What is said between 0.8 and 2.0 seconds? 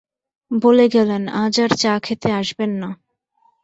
গেলেন, আজ আর চা